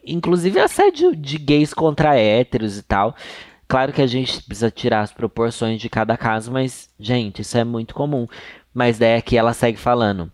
[0.08, 3.18] Inclusive assédio de gays contra héteros e tal.
[3.68, 7.66] Claro que a gente precisa tirar as proporções de cada caso, mas, gente, isso é
[7.66, 8.28] muito comum.
[8.74, 10.32] Mas daí aqui ela segue falando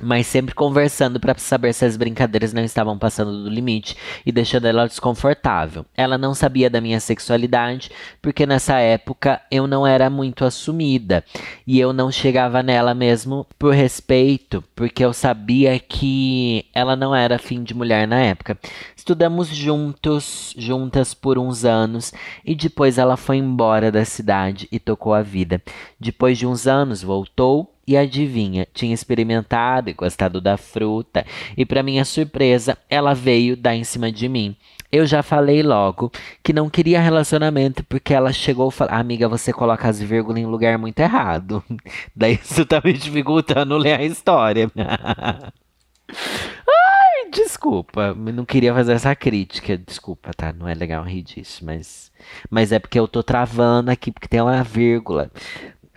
[0.00, 4.66] mas sempre conversando para saber se as brincadeiras não estavam passando do limite e deixando
[4.66, 5.84] ela desconfortável.
[5.96, 7.90] Ela não sabia da minha sexualidade,
[8.22, 11.24] porque nessa época eu não era muito assumida
[11.66, 17.38] e eu não chegava nela mesmo por respeito, porque eu sabia que ela não era
[17.38, 18.58] fim de mulher na época.
[18.96, 22.12] Estudamos juntos, juntas por uns anos
[22.44, 25.62] e depois ela foi embora da cidade e tocou a vida.
[25.98, 31.24] Depois de uns anos voltou e adivinha, tinha experimentado e gostado da fruta,
[31.56, 34.54] e para minha surpresa, ela veio dar em cima de mim.
[34.92, 36.10] Eu já falei logo
[36.42, 40.46] que não queria relacionamento porque ela chegou e falou: Amiga, você coloca as vírgulas em
[40.46, 41.62] lugar muito errado.
[42.16, 44.70] Daí isso tá me dificultando ler a história.
[46.08, 49.76] Ai, desculpa, não queria fazer essa crítica.
[49.76, 50.54] Desculpa, tá?
[50.54, 52.10] Não é legal rir disso, mas,
[52.50, 55.30] mas é porque eu tô travando aqui porque tem uma vírgula.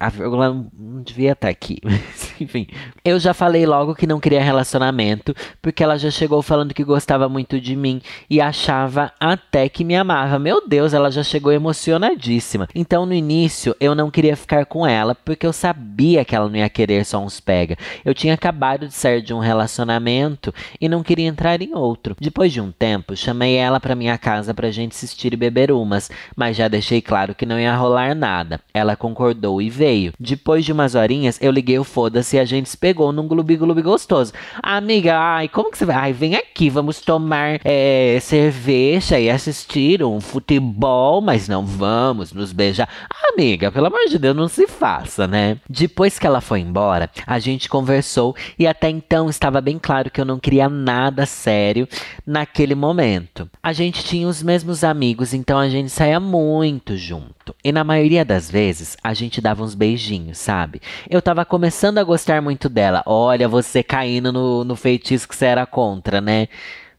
[0.02, 2.66] A vírgula não devia estar aqui, mas enfim.
[3.06, 7.30] Eu já falei logo que não queria relacionamento, porque ela já chegou falando que gostava
[7.30, 10.40] muito de mim e achava até que me amava.
[10.40, 12.68] Meu Deus, ela já chegou emocionadíssima.
[12.74, 16.56] Então no início eu não queria ficar com ela, porque eu sabia que ela não
[16.56, 17.78] ia querer só uns pega.
[18.04, 22.16] Eu tinha acabado de sair de um relacionamento e não queria entrar em outro.
[22.20, 26.10] Depois de um tempo, chamei ela para minha casa pra gente assistir e beber umas,
[26.36, 28.60] mas já deixei claro que não ia rolar nada.
[28.74, 32.70] Ela concordou e veio Depois de umas horinhas, eu liguei o foda-se e a gente
[32.70, 34.34] se pegou num glubi-glubi gostoso.
[34.62, 35.96] Amiga, ai, como que você vai?
[35.96, 42.52] Ai, vem aqui, vamos tomar é, cerveja e assistir um futebol, mas não vamos nos
[42.52, 42.88] beijar.
[43.32, 45.58] Amiga, pelo amor de Deus, não se faça, né?
[45.70, 50.20] Depois que ela foi embora, a gente conversou e até então estava bem claro que
[50.20, 51.88] eu não queria nada sério
[52.26, 53.50] naquele momento.
[53.62, 57.41] A gente tinha os mesmos amigos, então a gente saía muito junto.
[57.64, 60.82] E na maioria das vezes, a gente dava uns beijinhos, sabe?
[61.10, 63.04] Eu tava começando a gostar muito dela.
[63.06, 66.48] Olha, você caindo no, no feitiço que você era contra, né?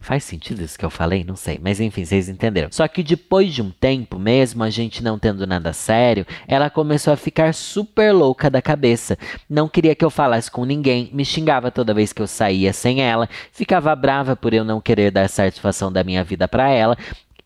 [0.02, 1.22] Faz sentido isso que eu falei?
[1.22, 1.60] Não sei.
[1.62, 2.68] Mas enfim, vocês entenderam.
[2.72, 7.12] Só que depois de um tempo, mesmo a gente não tendo nada sério, ela começou
[7.12, 9.16] a ficar super louca da cabeça.
[9.48, 13.00] Não queria que eu falasse com ninguém, me xingava toda vez que eu saía sem
[13.00, 16.98] ela, ficava brava por eu não querer dar satisfação da minha vida para ela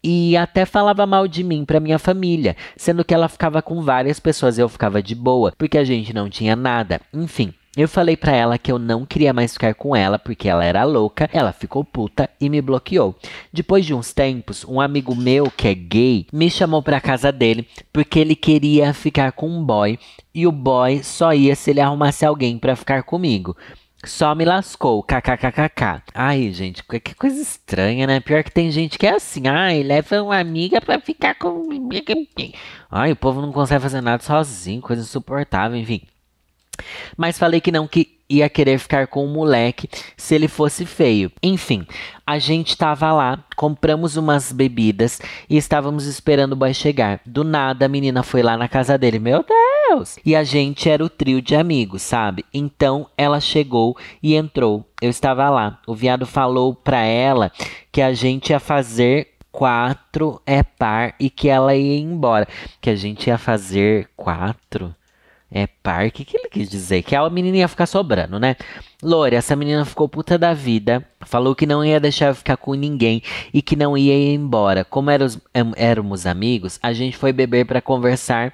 [0.09, 4.21] e até falava mal de mim para minha família, sendo que ela ficava com várias
[4.21, 7.01] pessoas e eu ficava de boa, porque a gente não tinha nada.
[7.12, 10.64] Enfim, eu falei para ela que eu não queria mais ficar com ela porque ela
[10.64, 13.16] era louca, ela ficou puta e me bloqueou.
[13.53, 17.66] Depois de uns tempos, um amigo meu que é gay me chamou para casa dele
[17.92, 19.99] porque ele queria ficar com um boy
[20.33, 23.57] e o boy só ia se ele arrumasse alguém para ficar comigo.
[24.07, 26.03] Só me lascou, kkkk.
[26.14, 28.21] Ai, gente, que coisa estranha, né?
[28.21, 31.66] Pior que tem gente que é assim, ai, leva uma amiga pra ficar com.
[32.88, 36.03] Ai, o povo não consegue fazer nada sozinho, coisa insuportável, enfim.
[37.16, 41.31] Mas falei que não que ia querer ficar com o moleque se ele fosse feio.
[41.42, 41.87] Enfim,
[42.27, 47.21] a gente tava lá, compramos umas bebidas e estávamos esperando o boy chegar.
[47.27, 49.19] Do nada a menina foi lá na casa dele.
[49.19, 49.75] Meu Deus!
[50.24, 52.44] E a gente era o trio de amigos, sabe?
[52.52, 54.85] Então ela chegou e entrou.
[55.00, 55.80] Eu estava lá.
[55.87, 57.52] O viado falou pra ela
[57.92, 62.46] que a gente ia fazer quatro é par e que ela ia embora.
[62.80, 64.94] Que a gente ia fazer quatro
[65.50, 66.06] é par.
[66.06, 67.02] O que, que ele quis dizer?
[67.02, 68.56] Que a menina ia ficar sobrando, né?
[69.02, 71.04] Lore, essa menina ficou puta da vida.
[71.20, 74.85] Falou que não ia deixar eu ficar com ninguém e que não ia ir embora.
[74.85, 75.38] Como éramos,
[75.76, 78.52] éramos amigos, a gente foi beber para conversar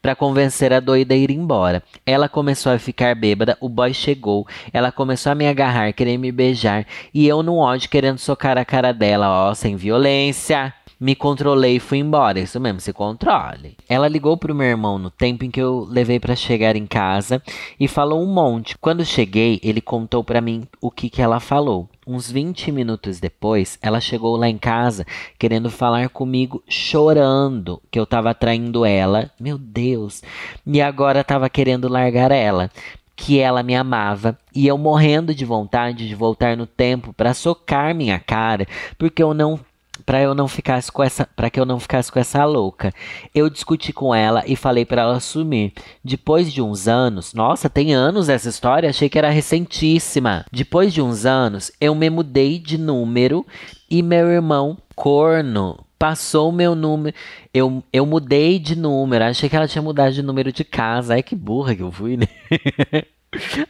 [0.00, 1.82] para convencer a doida a ir embora.
[2.04, 6.32] Ela começou a ficar bêbada, o boy chegou, ela começou a me agarrar, querer me
[6.32, 10.74] beijar e eu no ódio querendo socar a cara dela, ó, sem violência.
[11.00, 12.38] Me controlei e fui embora.
[12.38, 13.74] Isso mesmo, se controle.
[13.88, 17.42] Ela ligou pro meu irmão no tempo em que eu levei para chegar em casa
[17.78, 18.76] e falou um monte.
[18.76, 21.88] Quando cheguei, ele contou para mim o que, que ela falou.
[22.06, 25.06] Uns 20 minutos depois, ela chegou lá em casa
[25.38, 29.30] querendo falar comigo, chorando que eu tava traindo ela.
[29.40, 30.22] Meu Deus!
[30.66, 32.70] E agora tava querendo largar ela
[33.16, 37.94] que ela me amava e eu morrendo de vontade de voltar no tempo para socar
[37.94, 39.60] minha cara, porque eu não
[40.00, 42.92] para eu não ficasse com essa, para que eu não ficasse com essa louca.
[43.34, 45.72] Eu discuti com ela e falei para ela sumir.
[46.04, 50.44] Depois de uns anos, nossa, tem anos essa história, achei que era recentíssima.
[50.52, 53.46] Depois de uns anos, eu me mudei de número
[53.90, 57.14] e meu irmão corno passou o meu número.
[57.52, 59.24] Eu, eu mudei de número.
[59.24, 61.12] Achei que ela tinha mudado de número de casa.
[61.12, 62.26] Ai, que burra que eu fui, né?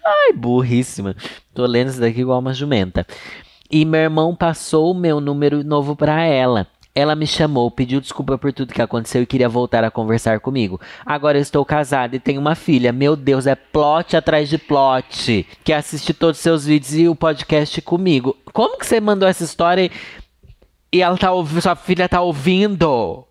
[0.07, 1.17] Ai, burríssima.
[1.53, 3.05] Tô lendo isso daqui igual uma jumenta.
[3.71, 6.67] E meu irmão passou o meu número novo para ela.
[6.93, 10.81] Ela me chamou, pediu desculpa por tudo que aconteceu e queria voltar a conversar comigo.
[11.07, 12.93] Agora eu estou casada e tenho uma filha.
[12.93, 15.47] Meu Deus, é plot atrás de plot.
[15.63, 18.37] Que assiste todos os seus vídeos e o podcast comigo.
[18.53, 19.89] Como que você mandou essa história
[20.93, 21.63] e ela tá ouvindo?
[21.63, 23.25] Sua filha tá ouvindo?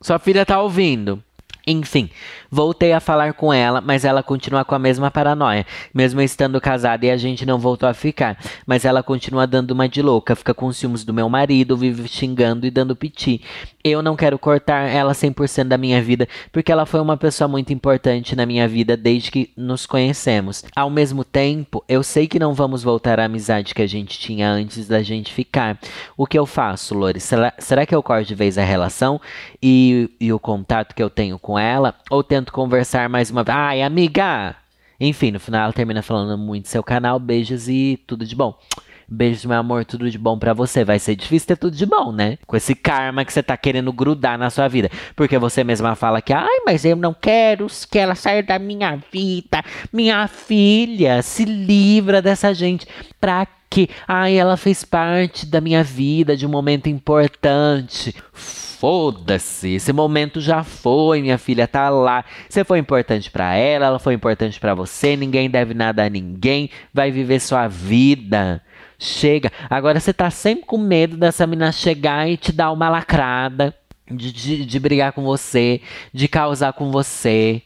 [0.00, 1.22] Sua filha tá ouvindo.
[1.66, 2.10] Enfim,
[2.54, 7.04] voltei a falar com ela, mas ela continua com a mesma paranoia, mesmo estando casada
[7.04, 8.38] e a gente não voltou a ficar.
[8.64, 12.64] Mas ela continua dando uma de louca, fica com ciúmes do meu marido, vive xingando
[12.64, 13.42] e dando piti.
[13.82, 17.72] Eu não quero cortar ela 100% da minha vida, porque ela foi uma pessoa muito
[17.72, 20.64] importante na minha vida desde que nos conhecemos.
[20.76, 24.48] Ao mesmo tempo, eu sei que não vamos voltar à amizade que a gente tinha
[24.48, 25.78] antes da gente ficar.
[26.16, 27.18] O que eu faço, Lore?
[27.18, 29.20] Será, será que eu corto de vez a relação
[29.60, 33.56] e, e o contato que eu tenho com ela, ou tento conversar mais uma vez.
[33.56, 34.56] Ai, amiga!
[35.00, 37.18] Enfim, no final ela termina falando muito seu canal.
[37.18, 38.58] Beijos e tudo de bom.
[39.06, 40.84] Beijos, meu amor, tudo de bom para você.
[40.84, 42.38] Vai ser difícil ter tudo de bom, né?
[42.46, 44.90] Com esse karma que você tá querendo grudar na sua vida.
[45.14, 48.96] Porque você mesma fala que, ai, mas eu não quero que ela saia da minha
[49.12, 49.62] vida.
[49.92, 52.86] Minha filha, se livra dessa gente.
[53.20, 53.88] Pra quê?
[54.08, 58.14] Ai, ela fez parte da minha vida, de um momento importante
[58.84, 62.22] Foda-se, esse momento já foi, minha filha tá lá.
[62.46, 66.68] Você foi importante para ela, ela foi importante para você, ninguém deve nada a ninguém,
[66.92, 68.60] vai viver sua vida.
[68.98, 69.50] Chega.
[69.70, 73.74] Agora você tá sempre com medo dessa menina chegar e te dar uma lacrada,
[74.06, 75.80] de, de, de brigar com você,
[76.12, 77.62] de causar com você.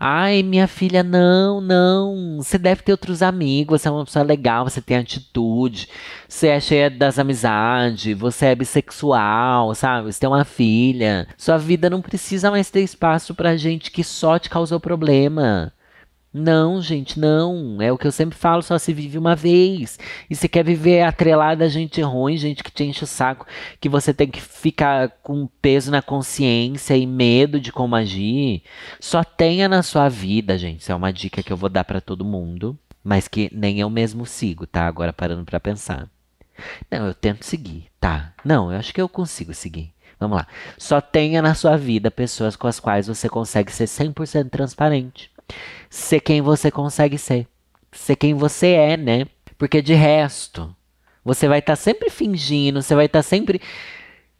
[0.00, 2.36] Ai, minha filha, não, não.
[2.36, 5.88] Você deve ter outros amigos, você é uma pessoa legal, você tem atitude,
[6.28, 10.12] você é cheia das amizades, você é bissexual, sabe?
[10.12, 11.26] Você tem uma filha.
[11.36, 15.72] Sua vida não precisa mais ter espaço pra gente que só te causou problema.
[16.32, 17.80] Não, gente, não.
[17.80, 19.98] É o que eu sempre falo, só se vive uma vez.
[20.28, 23.46] E se quer viver atrelada a gente ruim, gente que te enche o saco,
[23.80, 28.62] que você tem que ficar com peso na consciência e medo de como agir,
[29.00, 30.80] só tenha na sua vida, gente.
[30.82, 33.88] Isso é uma dica que eu vou dar para todo mundo, mas que nem eu
[33.88, 34.86] mesmo sigo, tá?
[34.86, 36.08] Agora parando para pensar.
[36.90, 38.34] Não, eu tento seguir, tá?
[38.44, 39.94] Não, eu acho que eu consigo seguir.
[40.20, 40.46] Vamos lá.
[40.76, 45.30] Só tenha na sua vida pessoas com as quais você consegue ser 100% transparente
[45.90, 47.46] ser quem você consegue ser.
[47.92, 49.26] Ser quem você é, né?
[49.56, 50.74] Porque de resto,
[51.24, 53.60] você vai estar tá sempre fingindo, você vai estar tá sempre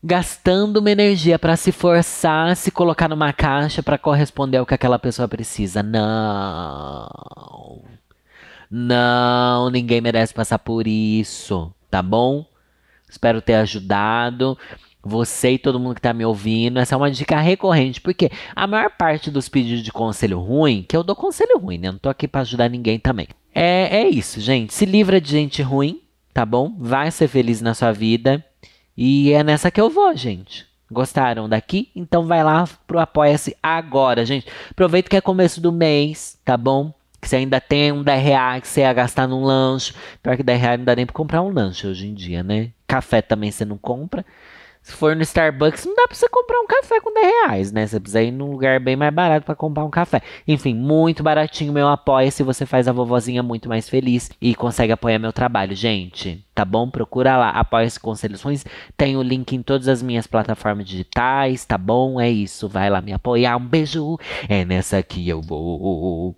[0.02, 4.98] gastando uma energia para se forçar, se colocar numa caixa para corresponder ao que aquela
[4.98, 5.82] pessoa precisa.
[5.82, 7.08] Não.
[8.70, 12.46] Não, ninguém merece passar por isso, tá bom?
[13.08, 14.58] Espero ter ajudado
[15.08, 16.78] você e todo mundo que tá me ouvindo.
[16.78, 20.96] Essa é uma dica recorrente, porque a maior parte dos pedidos de conselho ruim, que
[20.96, 21.90] eu dou conselho ruim, né?
[21.90, 23.28] Não tô aqui para ajudar ninguém também.
[23.54, 24.72] É, é isso, gente.
[24.72, 26.00] Se livra de gente ruim,
[26.32, 26.74] tá bom?
[26.78, 28.44] Vai ser feliz na sua vida.
[28.96, 30.66] E é nessa que eu vou, gente.
[30.90, 31.90] Gostaram daqui?
[31.94, 34.46] Então vai lá pro Apoia-se agora, gente.
[34.70, 36.94] Aproveita que é começo do mês, tá bom?
[37.20, 39.92] Que você ainda tem um 10 reais que você ia gastar num lanche.
[40.22, 42.70] Pior que 10 reais não dá nem pra comprar um lanche hoje em dia, né?
[42.86, 44.24] Café também você não compra.
[44.82, 47.86] Se for no Starbucks, não dá pra você comprar um café com 10 reais, né?
[47.86, 50.22] Você precisa ir num lugar bem mais barato para comprar um café.
[50.46, 54.92] Enfim, muito baratinho meu apoia se você faz a vovozinha muito mais feliz e consegue
[54.92, 56.44] apoiar meu trabalho, gente.
[56.54, 56.88] Tá bom?
[56.88, 58.64] Procura lá, apoia-se com soluções.
[58.96, 62.20] Tem o link em todas as minhas plataformas digitais, tá bom?
[62.20, 63.56] É isso, vai lá me apoiar.
[63.56, 64.18] Um beijo.
[64.48, 66.34] É nessa que eu vou.